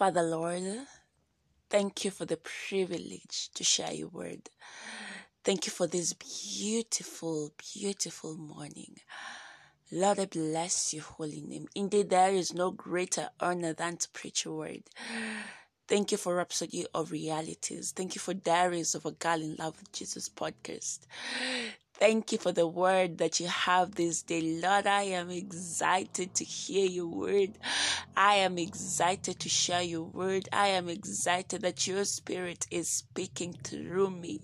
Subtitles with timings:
[0.00, 0.62] Father Lord,
[1.68, 4.48] thank you for the privilege to share your word.
[5.44, 8.96] Thank you for this beautiful, beautiful morning.
[9.92, 11.68] Lord, I bless your holy name.
[11.74, 14.84] Indeed, there is no greater honor than to preach your word.
[15.90, 17.90] Thank you for Rhapsody of Realities.
[17.90, 21.00] Thank you for Diaries of a Girl in Love with Jesus podcast.
[21.94, 24.40] Thank you for the word that you have this day.
[24.62, 27.58] Lord, I am excited to hear your word.
[28.16, 30.48] I am excited to share your word.
[30.52, 34.42] I am excited that your spirit is speaking through me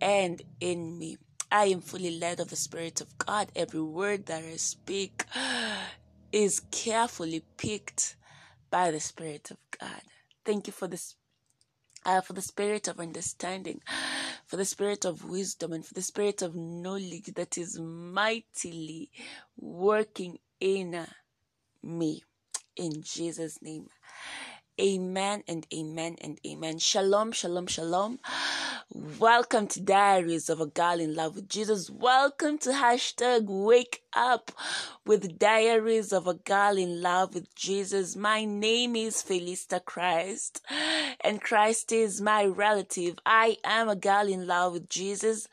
[0.00, 1.18] and in me.
[1.52, 3.52] I am fully led of the Spirit of God.
[3.54, 5.26] Every word that I speak
[6.32, 8.16] is carefully picked
[8.70, 10.00] by the Spirit of God.
[10.44, 11.16] Thank you for this
[12.06, 13.80] uh, for the spirit of understanding,
[14.46, 19.10] for the spirit of wisdom, and for the spirit of knowledge that is mightily
[19.58, 21.06] working in
[21.82, 22.22] me.
[22.76, 23.88] In Jesus' name.
[24.80, 26.78] Amen and amen and amen.
[26.78, 28.18] Shalom, shalom, shalom.
[28.92, 31.88] Welcome to Diaries of a Girl in Love with Jesus.
[31.88, 34.50] Welcome to hashtag Wake Up
[35.06, 38.16] with Diaries of a Girl in Love with Jesus.
[38.16, 40.60] My name is Felista Christ,
[41.22, 43.14] and Christ is my relative.
[43.24, 45.46] I am a girl in love with Jesus,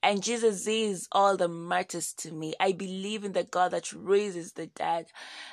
[0.00, 2.54] and Jesus is all that matters to me.
[2.60, 5.06] I believe in the God that raises the dead.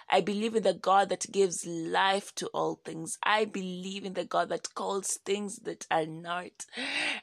[0.09, 3.17] I believe in the God that gives life to all things.
[3.23, 6.65] I believe in the God that calls things that are not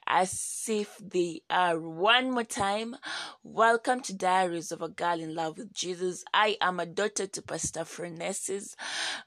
[0.06, 1.78] as if they are.
[1.78, 2.96] One more time,
[3.42, 6.24] welcome to Diaries of a Girl in Love with Jesus.
[6.32, 8.74] I am a daughter to Pastor Phronesis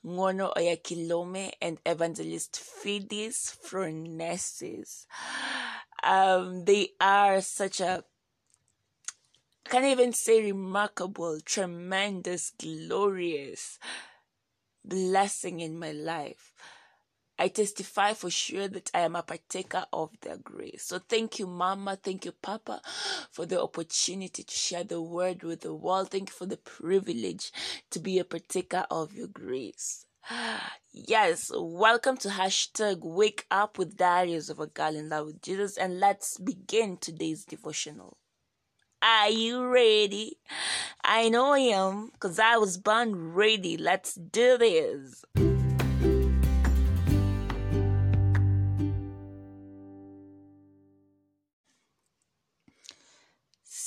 [0.05, 5.05] Ngono Oyakhilome and Evangelist Fidis Phronesis.
[6.03, 8.03] Um, they are such a
[9.65, 13.79] I can't even say remarkable, tremendous, glorious
[14.85, 16.53] blessing in my life.
[17.39, 20.83] I testify for sure that I am a partaker of their grace.
[20.83, 21.97] So thank you, Mama.
[22.01, 22.81] Thank you, Papa,
[23.31, 26.09] for the opportunity to share the word with the world.
[26.09, 27.51] Thank you for the privilege
[27.91, 30.05] to be a partaker of your grace.
[30.99, 35.77] Yes, welcome to hashtag wake up with diaries of a girl in love with Jesus
[35.77, 38.17] and let's begin today's devotional.
[38.99, 40.39] Are you ready?
[41.03, 43.77] I know I am, because I was born ready.
[43.77, 45.23] Let's do this.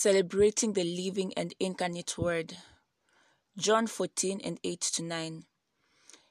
[0.03, 2.57] Celebrating the living and incarnate Word.
[3.59, 5.45] John 14 and 8 to 9.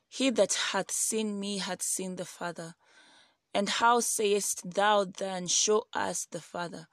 [0.08, 2.74] He that hath seen me hath seen the Father.
[3.54, 6.88] And how sayest thou then, Show us the Father?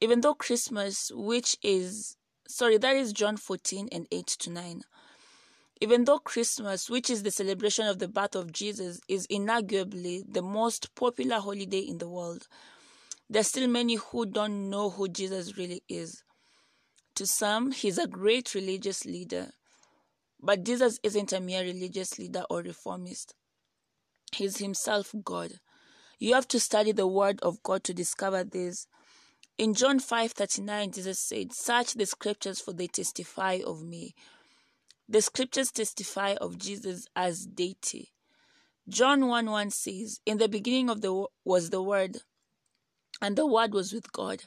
[0.00, 2.16] even though Christmas, which is,
[2.48, 4.80] sorry, that is John 14 and 8 to 9.
[5.82, 10.40] Even though Christmas, which is the celebration of the birth of Jesus, is inarguably the
[10.40, 12.48] most popular holiday in the world,
[13.30, 16.24] there are still many who don't know who Jesus really is.
[17.14, 19.52] To some, he's a great religious leader,
[20.42, 23.34] but Jesus isn't a mere religious leader or reformist.
[24.32, 25.60] He's himself God.
[26.18, 28.88] You have to study the Word of God to discover this.
[29.56, 34.14] In John 5:39 Jesus said, "Search the scriptures for they testify of me."
[35.08, 38.12] The scriptures testify of Jesus as deity.
[38.88, 42.22] John 1 1 says, In the beginning of the was the Word,
[43.20, 44.44] and the Word was with God,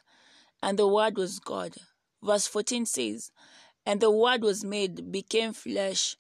[0.62, 1.76] and the Word was God.
[2.24, 3.32] Verse 14 says,
[3.86, 6.16] And the Word was made, became flesh,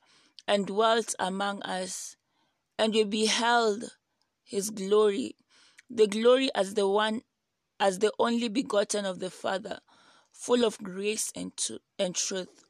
[0.48, 2.16] and dwelt among us,
[2.78, 3.84] and we beheld
[4.44, 5.36] his glory,
[5.90, 7.22] the glory as the one
[7.80, 9.80] as the only begotten of the Father,
[10.32, 11.52] full of grace and,
[11.98, 12.66] and truth.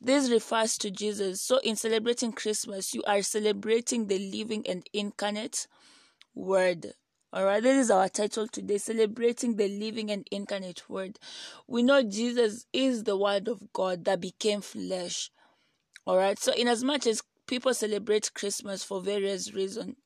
[0.00, 1.42] This refers to Jesus.
[1.42, 5.66] So, in celebrating Christmas, you are celebrating the living and incarnate
[6.34, 6.92] Word.
[7.36, 11.18] All right, this is our title today celebrating the living and incarnate Word.
[11.66, 15.30] We know Jesus is the Word of God that became flesh.
[16.06, 19.96] All right, so in as much as people celebrate Christmas for various reasons,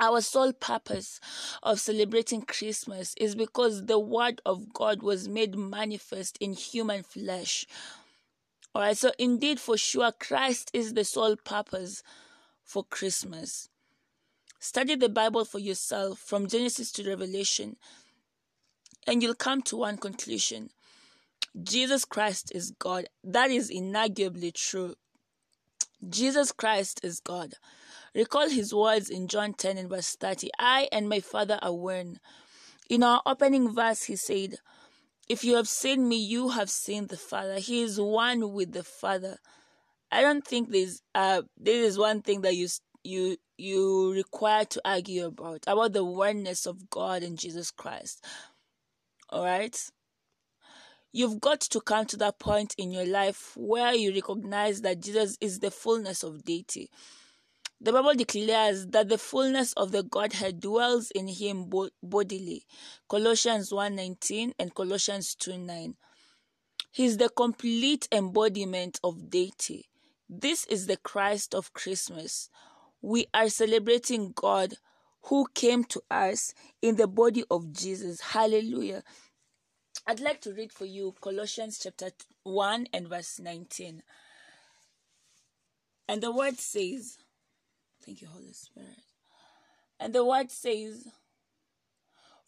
[0.00, 1.20] our sole purpose
[1.62, 7.64] of celebrating Christmas is because the Word of God was made manifest in human flesh.
[8.74, 12.02] All right, so indeed, for sure, Christ is the sole purpose
[12.64, 13.69] for Christmas.
[14.62, 17.76] Study the Bible for yourself from Genesis to Revelation,
[19.06, 20.70] and you'll come to one conclusion
[21.60, 23.06] Jesus Christ is God.
[23.24, 24.94] That is inarguably true.
[26.08, 27.54] Jesus Christ is God.
[28.14, 32.20] Recall his words in John 10 and verse 30 I and my Father are one.
[32.88, 34.56] In our opening verse, he said,
[35.28, 37.58] If you have seen me, you have seen the Father.
[37.58, 39.38] He is one with the Father.
[40.12, 42.68] I don't think this uh this is one thing that you
[43.04, 48.24] you you require to argue about about the oneness of God and Jesus Christ.
[49.28, 49.76] All right?
[51.12, 55.36] You've got to come to that point in your life where you recognize that Jesus
[55.40, 56.88] is the fullness of deity.
[57.80, 61.70] The Bible declares that the fullness of the Godhead dwells in him
[62.02, 62.66] bodily.
[63.08, 65.96] Colossians 1:19 and Colossians 2:9.
[66.92, 69.88] He is the complete embodiment of deity.
[70.28, 72.50] This is the Christ of Christmas.
[73.02, 74.74] We are celebrating God
[75.24, 78.20] who came to us in the body of Jesus.
[78.20, 79.02] Hallelujah.
[80.06, 82.10] I'd like to read for you Colossians chapter
[82.44, 84.02] 1 and verse 19.
[86.08, 87.18] And the word says,
[88.04, 88.88] Thank you, Holy Spirit.
[90.00, 91.06] And the word says,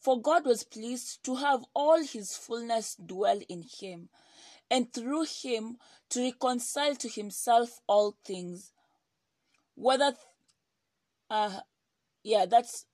[0.00, 4.08] For God was pleased to have all his fullness dwell in him,
[4.70, 5.76] and through him
[6.10, 8.72] to reconcile to himself all things.
[9.74, 10.14] Whether,
[11.32, 11.60] uh,
[12.22, 12.84] yeah, that's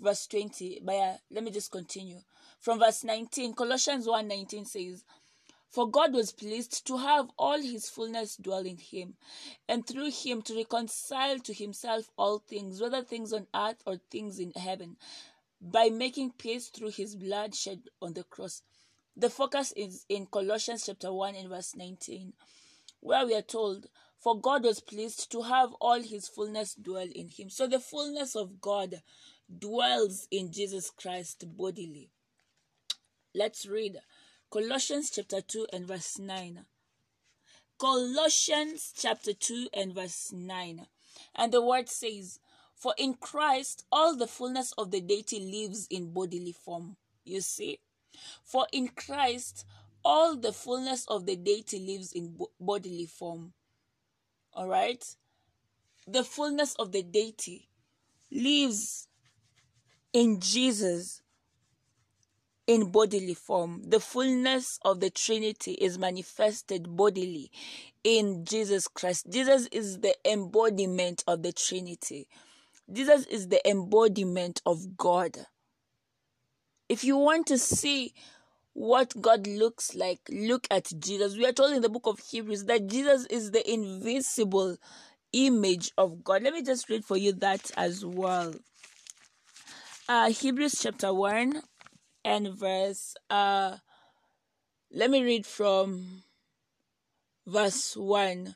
[0.00, 0.80] verse 20.
[0.82, 2.20] But yeah, let me just continue.
[2.58, 5.04] From verse 19, Colossians 1 19 says,
[5.68, 9.14] For God was pleased to have all his fullness dwell in him,
[9.68, 14.38] and through him to reconcile to himself all things, whether things on earth or things
[14.38, 14.96] in heaven,
[15.60, 18.62] by making peace through his blood shed on the cross.
[19.14, 22.32] The focus is in Colossians chapter 1 and verse 19,
[23.00, 23.88] where we are told,
[24.22, 27.50] For God was pleased to have all his fullness dwell in him.
[27.50, 29.02] So the fullness of God
[29.58, 32.08] dwells in Jesus Christ bodily.
[33.34, 33.98] Let's read
[34.48, 36.64] Colossians chapter 2 and verse 9.
[37.80, 40.86] Colossians chapter 2 and verse 9.
[41.34, 42.38] And the word says,
[42.76, 46.96] For in Christ all the fullness of the deity lives in bodily form.
[47.24, 47.80] You see?
[48.44, 49.66] For in Christ
[50.04, 53.54] all the fullness of the deity lives in bodily form.
[54.54, 55.04] All right?
[56.06, 57.68] The fullness of the deity
[58.30, 59.08] lives
[60.12, 61.22] in Jesus
[62.66, 63.82] in bodily form.
[63.84, 67.50] The fullness of the Trinity is manifested bodily
[68.04, 69.30] in Jesus Christ.
[69.30, 72.28] Jesus is the embodiment of the Trinity.
[72.92, 75.46] Jesus is the embodiment of God.
[76.88, 78.12] If you want to see
[78.74, 81.36] what God looks like, look at Jesus.
[81.36, 84.76] We are told in the book of Hebrews that Jesus is the invisible
[85.32, 86.42] image of God.
[86.42, 88.54] Let me just read for you that as well
[90.08, 91.62] uh, Hebrews chapter 1
[92.24, 93.76] and verse, uh,
[94.92, 96.22] let me read from
[97.46, 98.54] verse 1.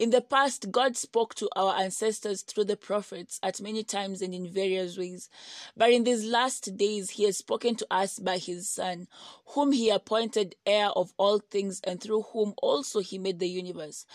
[0.00, 4.32] In the past, God spoke to our ancestors through the prophets at many times and
[4.32, 5.28] in various ways.
[5.76, 9.08] But in these last days, He has spoken to us by His Son,
[9.48, 14.06] whom He appointed heir of all things and through whom also He made the universe.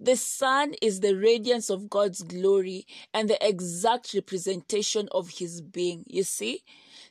[0.00, 6.04] The Son is the radiance of God's glory and the exact representation of His being.
[6.06, 6.62] You see?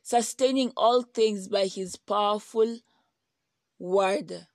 [0.01, 2.79] Sustaining all things by His powerful
[3.77, 4.47] word.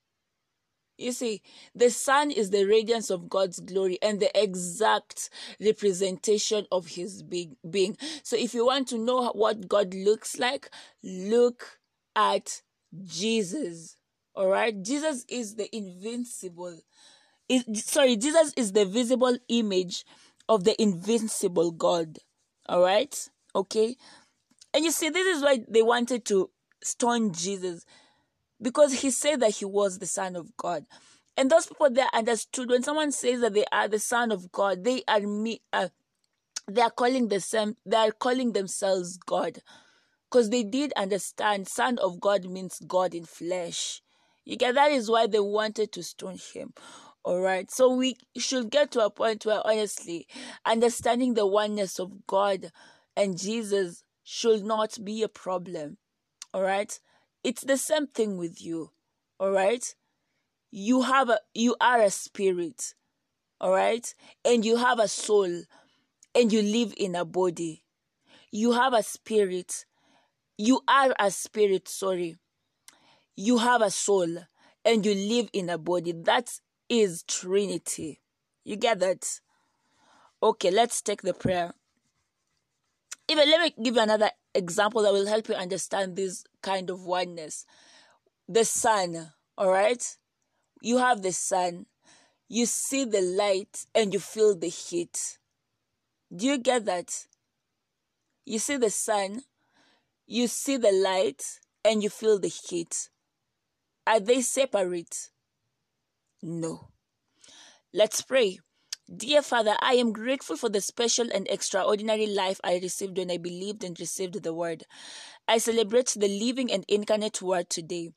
[0.99, 1.43] You see,
[1.77, 5.31] the sun is the radiance of God's glory and the exact
[5.61, 7.97] representation of His being.
[8.25, 10.69] So, if you want to know what God looks like,
[11.05, 11.79] look
[12.17, 12.63] at
[13.05, 13.97] Jesus.
[14.35, 16.81] All right, Jesus is the invincible.
[17.75, 20.05] sorry, Jesus is the visible image
[20.49, 22.19] of the invincible God.
[22.69, 23.97] All right, okay.
[24.75, 26.51] And you see, this is why they wanted to
[26.83, 27.85] stone Jesus
[28.61, 30.87] because he said that he was the Son of God.
[31.37, 34.85] And those people there understood when someone says that they are the Son of God,
[34.85, 35.61] they are me.
[35.73, 35.89] Uh,
[36.67, 37.77] they are calling the same.
[37.87, 39.61] They are calling themselves God,
[40.29, 44.03] because they did understand Son of God means God in flesh.
[44.45, 46.73] You get that is why they wanted to stone him.
[47.23, 47.71] All right.
[47.71, 50.27] So we should get to a point where honestly,
[50.65, 52.73] understanding the oneness of God
[53.17, 55.99] and Jesus should not be a problem.
[56.55, 56.99] All right.
[57.45, 58.91] It's the same thing with you.
[59.39, 59.95] All right?
[60.71, 62.95] You have a you are a spirit.
[63.61, 64.13] All right?
[64.45, 65.63] And you have a soul
[66.35, 67.85] and you live in a body.
[68.51, 69.87] You have a spirit.
[70.57, 72.37] You are a spirit, sorry.
[73.37, 74.39] You have a soul
[74.85, 76.13] and you live in a body.
[76.13, 76.51] That
[76.89, 78.21] is Trinity.
[78.65, 79.41] You get that?
[80.43, 81.73] Okay, let's take the prayer.
[83.29, 87.05] Even let me give you another example that will help you understand this kind of
[87.05, 87.65] oneness.
[88.49, 90.03] The sun, all right?
[90.81, 91.87] You have the sun,
[92.49, 95.39] you see the light, and you feel the heat.
[96.35, 97.27] Do you get that?
[98.45, 99.43] You see the sun,
[100.27, 101.43] you see the light,
[101.85, 103.09] and you feel the heat.
[104.07, 105.31] Are they separate?
[106.43, 106.89] No.
[107.93, 108.59] Let's pray.
[109.15, 113.39] Dear Father, I am grateful for the special and extraordinary life I received when I
[113.39, 114.85] believed and received the Word.
[115.47, 118.11] I celebrate the living and incarnate Word today.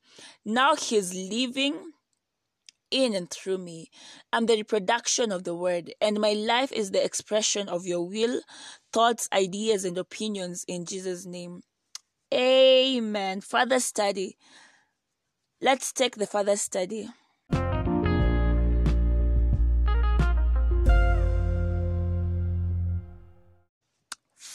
[0.43, 1.93] Now He is living
[2.91, 3.89] in and through me.
[4.33, 8.41] I'm the reproduction of the Word, and my life is the expression of your will,
[8.91, 11.61] thoughts, ideas, and opinions in Jesus' name.
[12.33, 13.39] Amen.
[13.39, 14.35] Further study.
[15.61, 17.07] Let's take the Further study.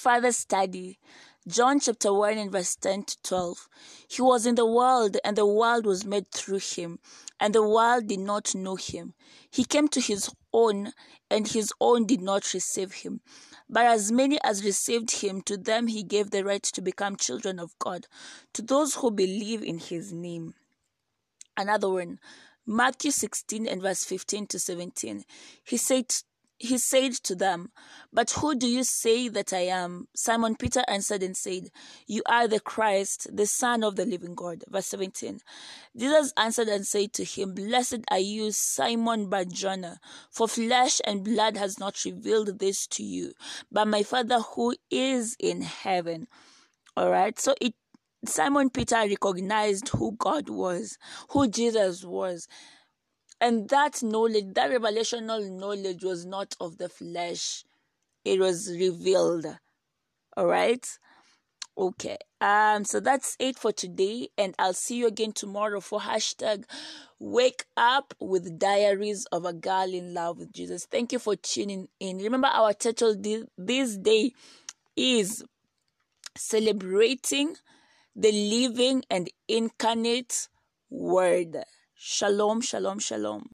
[0.06, 1.00] Further study.
[1.48, 3.68] John chapter 1 and verse 10 to 12.
[4.06, 7.00] He was in the world, and the world was made through him,
[7.40, 9.14] and the world did not know him.
[9.50, 10.92] He came to his own,
[11.28, 13.20] and his own did not receive him.
[13.68, 17.58] But as many as received him, to them he gave the right to become children
[17.58, 18.06] of God,
[18.52, 20.54] to those who believe in his name.
[21.56, 22.20] Another one,
[22.64, 25.24] Matthew 16 and verse 15 to 17.
[25.64, 26.14] He said
[26.58, 27.70] he said to them,
[28.12, 30.08] But who do you say that I am?
[30.14, 31.70] Simon Peter answered and said,
[32.06, 34.64] You are the Christ, the Son of the living God.
[34.68, 35.40] Verse 17.
[35.96, 39.98] Jesus answered and said to him, Blessed are you, Simon Barjona,
[40.30, 43.32] for flesh and blood has not revealed this to you,
[43.70, 46.26] but my Father who is in heaven.
[46.96, 47.74] All right, so it
[48.24, 50.98] Simon Peter recognized who God was,
[51.30, 52.48] who Jesus was
[53.40, 57.64] and that knowledge, that revelational knowledge was not of the flesh,
[58.24, 59.46] it was revealed.
[60.36, 60.86] All right.
[61.78, 62.16] Okay.
[62.40, 66.64] Um, so that's it for today, and I'll see you again tomorrow for hashtag
[67.18, 70.86] wake up with diaries of a girl in love with Jesus.
[70.86, 72.18] Thank you for tuning in.
[72.18, 73.16] Remember, our title
[73.56, 74.32] this day
[74.96, 75.44] is
[76.36, 77.56] celebrating
[78.14, 80.48] the living and incarnate
[80.90, 81.58] word.
[81.98, 83.48] Shalom, shalom, shalom.